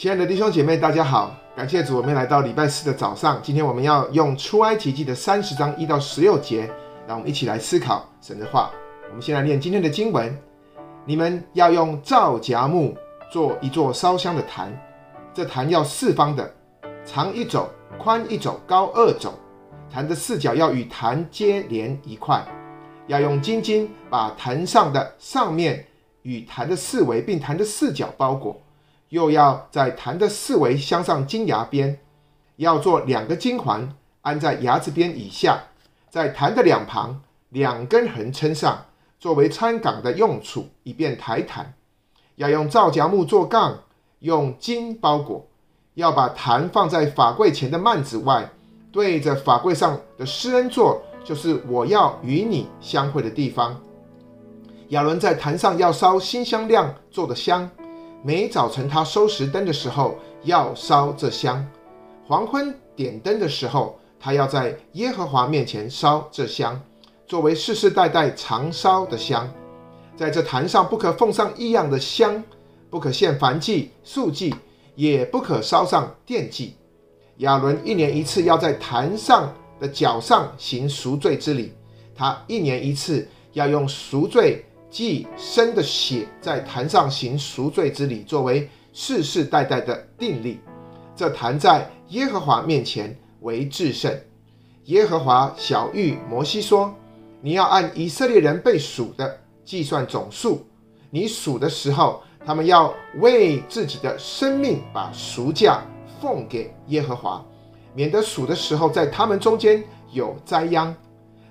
[0.00, 1.36] 亲爱的弟兄姐妹，大家好！
[1.54, 3.38] 感谢主，我们来到礼拜四的早上。
[3.42, 6.72] 今天我们要用出埃及记的三十章一到十六节，
[7.06, 8.70] 让我们一起来思考神的话。
[9.10, 10.34] 我们先来念今天的经文：
[11.04, 12.96] 你们要用皂荚木
[13.30, 14.72] 做一座烧香的坛，
[15.34, 16.50] 这坛要四方的，
[17.04, 19.30] 长一肘，宽一肘，高二肘。
[19.92, 22.42] 坛的四角要与坛接连一块，
[23.06, 25.84] 要用金筋把坛上的上面
[26.22, 28.58] 与坛的四围，并坛的四角包裹。
[29.10, 32.00] 又要在坛的四围镶上金牙边，
[32.56, 35.64] 要做两个金环，安在牙子边以下，
[36.08, 38.86] 在坛的两旁两根横撑上，
[39.18, 41.74] 作为参杠的用处，以便抬坛。
[42.36, 43.80] 要用皂荚木做杠，
[44.20, 45.46] 用金包裹。
[45.94, 48.48] 要把坛放在法柜前的幔子外，
[48.92, 53.78] 对着法柜上的施恩座，就是我要与你相会的地方。
[54.90, 57.68] 亚伦在坛上要烧馨香料做的香。
[58.22, 61.64] 每早晨他收拾灯的时候，要烧这香；
[62.26, 66.78] 黄昏点灯的时候，他要在耶和华面前烧这香，
[67.26, 69.50] 作为世世代代常烧的香。
[70.16, 72.44] 在这坛上不可奉上异样的香，
[72.90, 74.54] 不可献燔祭、素祭，
[74.94, 76.74] 也不可烧上奠祭。
[77.38, 81.72] 亚伦一年一次要在坛上的角上行赎罪之礼，
[82.14, 84.62] 他一年一次要用赎罪。
[84.90, 90.58] 祭生的血在坛上行赎罪之礼，作为世世代代的定例。
[91.14, 94.12] 这坛在耶和华面前为至圣。
[94.86, 96.92] 耶和华晓諭摩西说
[97.40, 100.66] ：“你要按以色列人被数的计算总数。
[101.10, 105.84] 你数的时候，他们要为自己的生命把赎价
[106.20, 107.44] 奉给耶和华，
[107.94, 110.92] 免得数的时候在他们中间有灾殃。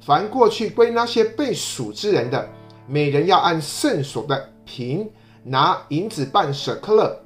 [0.00, 2.48] 凡过去归那些被数之人的。”
[2.86, 5.10] 每人要按圣所的平
[5.42, 7.18] 拿银子半舍克勒，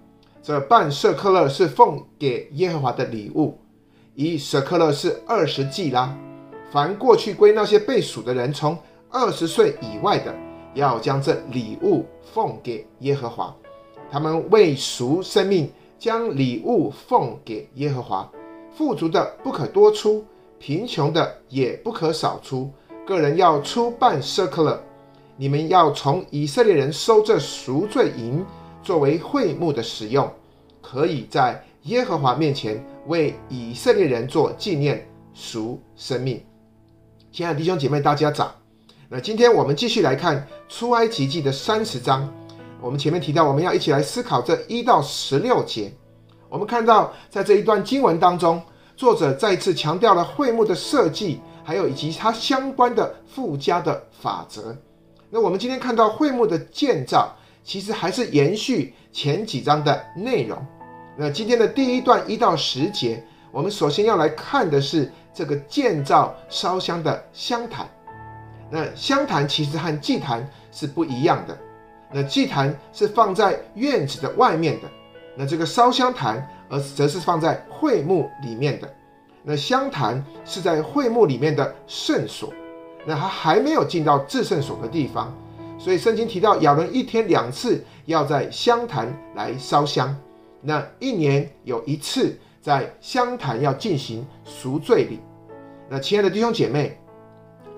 [0.43, 3.59] 这半舍克勒是奉给耶和华的礼物，
[4.15, 6.17] 一舍克勒是二十季拉。
[6.71, 8.79] 凡过去归那些被数的人，从
[9.11, 10.35] 二十岁以外的，
[10.75, 13.55] 要将这礼物奉给耶和华。
[14.11, 18.31] 他们为赎生命，将礼物奉给耶和华。
[18.71, 20.25] 富足的不可多出，
[20.59, 22.71] 贫穷的也不可少出，
[23.05, 24.81] 个人要出半舍克勒。
[25.41, 28.45] 你们要从以色列人收这赎罪银，
[28.83, 30.29] 作为会幕的使用，
[30.83, 36.43] 可以在耶和华面前为以色列人做纪念赎生命。
[37.31, 38.53] 亲爱的弟兄姐妹，大家早。
[39.09, 42.29] 那今天我们继续来看出埃及记的三十章。
[42.81, 45.93] 我们前面提到，我们要一起来思考这一到十六节。
[46.49, 48.61] 我们看到，在这一段经文当中，
[48.97, 54.77] 作者再次强调了会幕的设计，还有以及它相关的附加的法则。
[55.31, 60.59] 那我们今天看到会幕的建造，其实还是延续前几章的内容。
[61.17, 67.87] 那今天的第一段一到十节，我们首先要来看的是这个建造烧香的香坛。
[68.71, 71.59] 那香坛其实和祭坛是不一样的。
[72.11, 74.89] 那祭坛是放在院子的外面的，
[75.37, 78.89] 那这个烧香坛而则是放在会幕里面的。
[79.43, 82.51] 那香坛是在会幕里面的圣所。
[83.09, 85.35] 那他还没有进到至圣所的地方，
[85.79, 90.15] 所以圣经提到亚伦一天两次要在香坛来烧香，
[90.61, 95.21] 那一年有一次在香坛要进行赎罪礼。
[95.89, 97.01] 那亲爱的弟兄姐妹，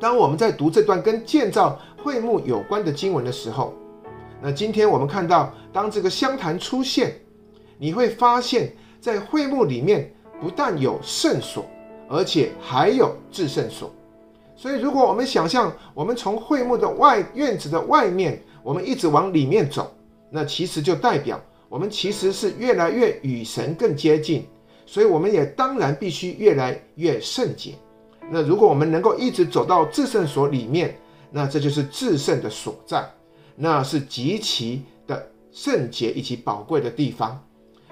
[0.01, 3.73] 当我们在读这段跟建造会幕有关的经文的时候，
[4.43, 7.15] 那今天我们看到，当这个香坛出现，
[7.79, 11.65] 你会发现在会幕里面不但有圣所，
[12.09, 13.95] 而且还有至圣所。
[14.61, 19.91] 所以，如果我们想象我们从会幕的外院子的外面，我们一直往里面走，
[20.31, 24.47] 那其实就代表我们其实是越来越与神更接近。
[24.85, 27.73] 所以，我们也当然必须越来越圣洁。
[28.31, 30.95] 那如果我们能够一直走到至圣所里面，
[31.31, 33.03] 那这就是至圣的所在，
[33.57, 37.43] 那是极其的圣洁以及宝贵的地方。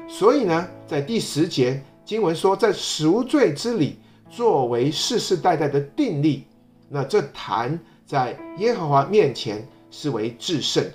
[0.06, 3.98] 所以呢，在第十节经文说，在赎罪之礼
[4.28, 6.44] 作为世世代代的定例。
[6.88, 10.94] 那这坛在耶和华面前是为至圣的。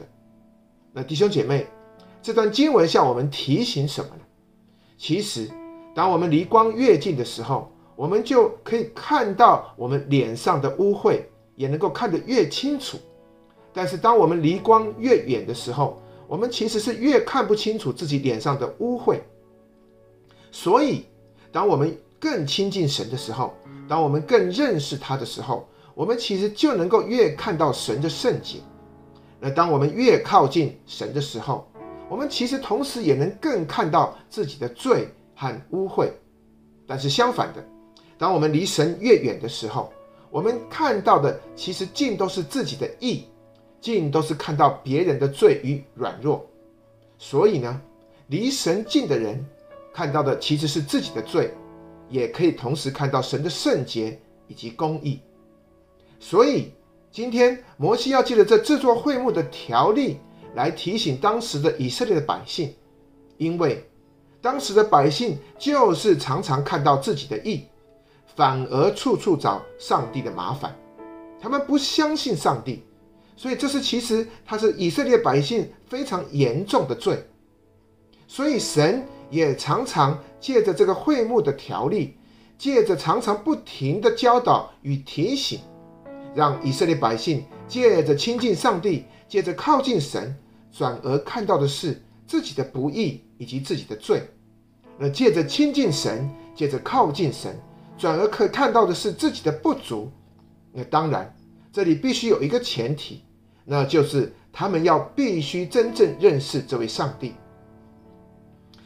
[0.91, 1.67] 那弟兄姐妹，
[2.21, 4.21] 这段经文向我们提醒什么呢？
[4.97, 5.49] 其实，
[5.93, 11.21] 当我们离光越近的时候，我们就可以看到我们脸上的污秽，
[11.55, 12.97] 也能够看得越清楚。
[13.73, 19.19] 但是，当我们离光越远的时候，我们其实是越看不清楚自己脸上的污秽。
[20.51, 21.05] 所以，
[21.51, 23.53] 当我们更亲近神的时候，
[23.87, 28.59] 当我们更认识他的时候，我们其实就能够越看到神的圣洁。
[29.39, 31.67] 那当我们越靠近神的时候，
[32.09, 36.09] 我们其实同时也能更看到自己的罪和污秽。
[36.87, 37.63] 但是相反的，
[38.17, 39.91] 当我们离神越远的时候，
[40.29, 43.25] 我们看到的其实尽都是自己的义，
[43.79, 46.45] 尽都是看到别人的罪与软弱。
[47.17, 47.81] 所以呢，
[48.27, 49.45] 离神近的人
[49.93, 51.53] 看到的其实是自己的罪，
[52.09, 55.19] 也可以同时看到神的圣洁以及公义。
[56.23, 56.71] 所以
[57.11, 60.19] 今天摩西要借着这制作会幕的条例
[60.55, 62.73] 来提醒当时的以色列的百姓，
[63.35, 63.85] 因为
[64.41, 67.65] 当时的百姓就是常常看到自己的义，
[68.37, 70.73] 反而处处找上帝的麻烦，
[71.41, 72.81] 他们不相信上帝。
[73.35, 77.21] 所以这是其实他是以色列百姓非常严重的罪，
[78.29, 82.15] 所以神也常常借着这个会幕的条例，
[82.57, 85.59] 借着常常不停的教导与提醒，
[86.35, 90.35] 让以色列百姓借着亲近上帝，借着靠近神，
[90.71, 94.27] 转而看到的是自己的不义以及自己的罪。
[94.97, 97.59] 那借着亲近神，借着靠近神，
[97.97, 100.11] 转而可看到的是自己的不足。
[100.71, 101.33] 那当然。
[101.75, 103.23] 这里必须有一个前提，
[103.65, 107.33] 那就是他们要必须真正认识这位上帝。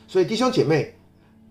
[0.07, 0.95] 所以弟兄姐妹，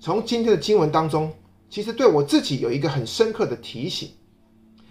[0.01, 1.31] 从今天的经文当中，
[1.69, 4.09] 其实对我自己有一个很深刻的提醒，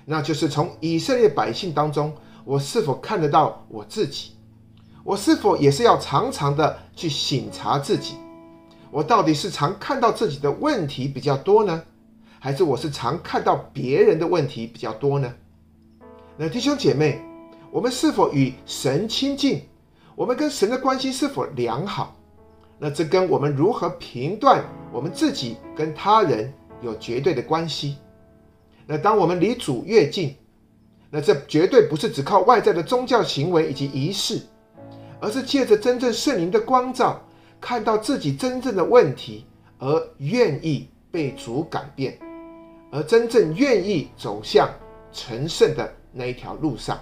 [0.06, 2.14] 那就是从以色列百姓当中，
[2.44, 4.32] 我是否看得到我自己？
[5.04, 8.16] 我是否也是要常常的去省察自己？
[8.92, 11.84] 我到底是常看到自己的问题比较多呢，
[12.40, 15.34] 还是我是常看到别人的问题比较多呢？
[16.38, 17.22] 那弟兄姐妹，
[17.72, 19.64] 我们是否与神亲近？
[20.16, 22.16] 我们跟神的关系是否良好？
[22.78, 27.98] 那这跟我们如何评断我们自己跟他人有绝对的关系。
[28.88, 30.36] 那当我们离主越近，
[31.10, 34.42] 那这绝对不是只靠外在的宗教行为以及仪式，
[35.20, 37.22] 而是借着真正圣灵的光照，
[37.60, 39.46] 看到自己真正的问题，
[39.80, 42.20] 而愿意被主改变，
[42.92, 44.70] 而真正愿意走向
[45.12, 47.00] 成圣的那一条路上，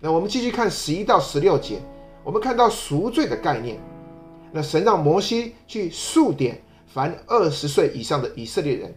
[0.00, 1.80] 那我们继续看十一到十六节，
[2.24, 3.78] 我们看到赎罪的概念。
[4.50, 8.94] 那神让摩西去数点凡二十岁以上的以色列人，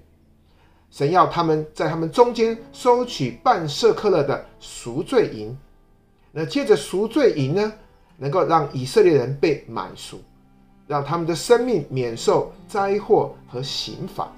[0.91, 5.57] 神要他们在他们中间收取半舍客勒的赎罪银。
[6.31, 7.73] 那借着赎罪银呢，
[8.17, 10.21] 能够让以色列人被买赎，
[10.85, 14.31] 让他们的生命免受灾祸和刑罚。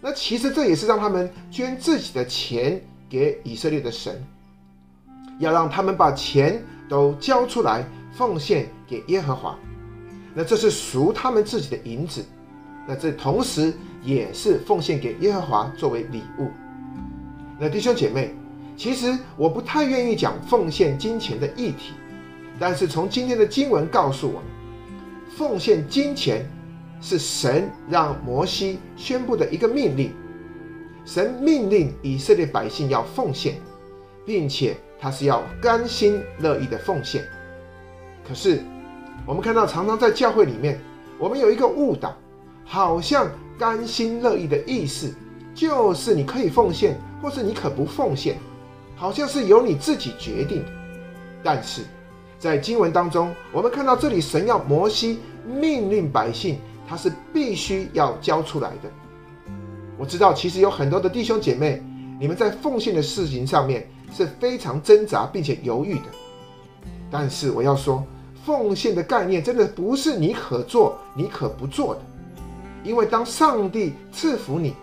[0.00, 2.80] 那其实这也是让他们捐自己的钱。
[3.10, 4.24] 给以色列的神，
[5.40, 9.58] 要让他们把钱都交出来奉献给耶和华。
[10.32, 12.24] 那这是赎他们自己的银子，
[12.86, 16.48] 那这同时也是奉献给耶和华作为礼物。
[17.58, 18.34] 那弟兄姐妹，
[18.76, 21.92] 其实我不太愿意讲奉献金钱的议题，
[22.58, 24.42] 但是从今天的经文告诉我们，
[25.36, 26.48] 奉献金钱
[27.00, 30.12] 是神让摩西宣布的一个命令。
[31.04, 33.54] 神命令以色列百姓要奉献，
[34.24, 37.24] 并且他是要甘心乐意的奉献。
[38.26, 38.60] 可是，
[39.26, 40.78] 我们看到常常在教会里面，
[41.18, 42.16] 我们有一个误导，
[42.64, 43.28] 好像
[43.60, 45.14] 甘心乐意的意思
[45.54, 48.38] 就是你可以奉献，或是你可不奉献，
[48.96, 50.70] 好像是由你自己决定的。
[51.42, 51.82] 但是
[52.38, 56.58] 在经文当中，我们看到这里神要摩西命令百姓，
[56.88, 58.88] 他是必须要交出来的。
[59.98, 61.82] 我知道，其实有很多的弟兄姐妹，
[62.18, 66.06] 你们在奉献的事情上面是非常挣扎并且犹豫的。
[67.10, 68.02] 但是我要说，
[68.42, 72.00] 奉献的概念真的不是你可做，你可不做的。
[72.82, 74.74] 因为当上帝赐福你，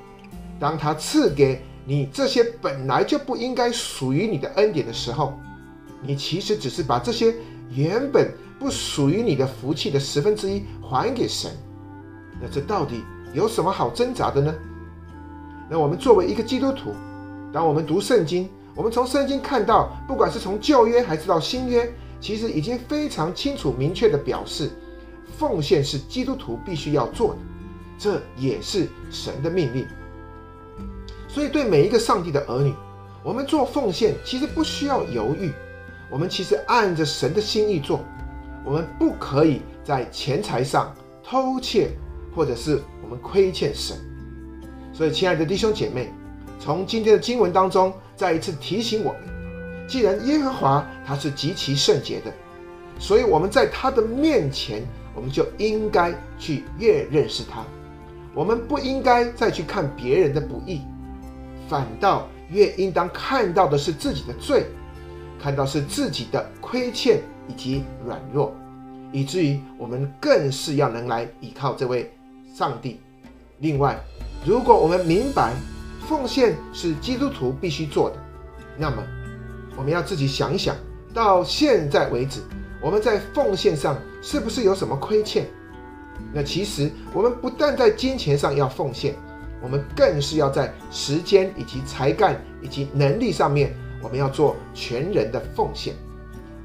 [0.59, 5.33] 当他赐给你这些本来就不应该属于你的恩典的时候，
[6.01, 7.33] 你其实只是把这些
[7.71, 11.51] 原本不属于你的福气的十分之一还给神。
[12.39, 14.53] 那这到底有什么好挣扎的呢？
[15.69, 16.93] 那我们作为一个基督徒，
[17.51, 24.69] 当我们读圣经，我们从圣经看到，不管是从旧约还是到新约，其实已经非常清楚明确地表示，
[25.37, 27.39] 奉献是基督徒必须要做的，
[27.97, 29.87] 这也是神的命令。
[31.27, 32.73] 所以，对每一个上帝的儿女，
[33.23, 35.51] 我们做奉献其实不需要犹豫，
[36.09, 37.99] 我们其实按着神的心意做，
[38.63, 41.91] 我们不可以在钱财上偷窃，
[42.35, 43.97] 或者是我们亏欠神。
[44.93, 46.11] 所以，亲爱的弟兄姐妹，
[46.59, 49.21] 从今天的经文当中，再一次提醒我们：
[49.87, 52.33] 既然耶和华他是极其圣洁的，
[52.97, 57.63] 所以我们在他的面前，我们就应该去越认识他。
[58.37, 60.81] 我们不应该再去看别人的不义，
[61.67, 64.67] 反倒越应当看到的是自己的罪，
[65.41, 68.53] 看到是自己的亏欠以及软弱，
[69.11, 72.13] 以至于我们更是要能来依靠这位
[72.53, 72.99] 上帝。
[73.57, 73.99] 另外，
[74.45, 75.55] 如果我们明白
[76.07, 78.17] 奉献是基督徒必须做的，
[78.77, 78.97] 那么
[79.75, 80.75] 我们要自己想一想，
[81.11, 82.41] 到现在为止，
[82.83, 85.47] 我们在奉献上是不是有什么亏欠？
[86.33, 89.15] 那其实我们不但在金钱上要奉献，
[89.61, 95.95] 我们更是要在时间以及才干以及能力上面，我们要做全人的奉献。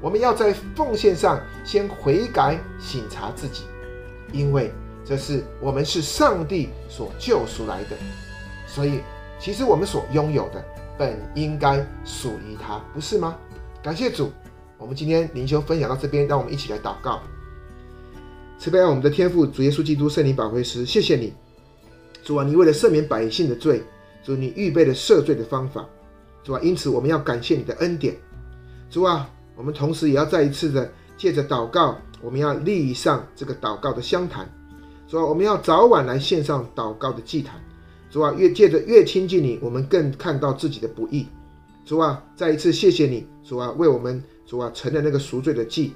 [0.01, 3.63] 我们要在奉献上先悔改省察自己，
[4.33, 4.69] 因为
[5.05, 7.95] 这是我们是上帝所救赎来的，
[8.67, 8.99] 所以
[9.39, 10.63] 其实我们所拥有的
[10.97, 13.37] 本应该属于他，不是吗？
[13.81, 14.29] 感谢主，
[14.77, 17.21] 我们今天灵修分享到这边，让我们一起来祷告。
[18.63, 21.33] 慈悲爱我们的天父，主耶稣基督圣灵保惠师，谢谢你，
[22.23, 23.83] 主啊，你为了赦免百姓的罪，
[24.23, 25.85] 主你预备了赦罪的方法，
[26.45, 28.15] 主啊，因此我们要感谢你的恩典，
[28.89, 29.29] 主啊。
[29.57, 34.49] 我们同时也要再一次的借着祷告，我们要立上这个祷告的香坛。
[35.09, 37.61] 主啊，我们要早晚来献上祷告的祭坛。
[38.09, 41.27] 主啊，越借着越亲近你，我们更看到自己的不易。
[41.83, 45.93] 主啊，再一次谢谢你，主啊，为我们主啊成了那个赎罪的祭。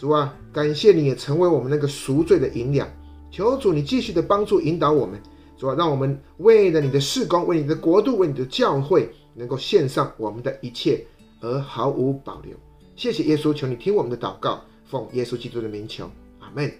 [0.00, 2.88] 主啊，感谢你也成为我们那个赎罪的银两。
[3.30, 5.20] 求主你继续的帮助引导我们。
[5.58, 11.04] 主啊，让我们为了你的事工，为你的国度，为你的教会，能够献上我们的一切，
[11.42, 12.56] 而毫无保留。
[12.96, 16.72] 谢谢耶稣，求你听我们的祷告，奉耶稣基督的名求，阿门。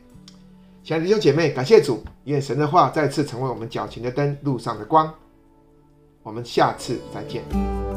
[0.83, 5.13] 亲爱的弟兄姐妹，感谢主，愿神的话再次成为我们脚前的灯，路上的光。
[6.23, 7.90] 我们下次再见。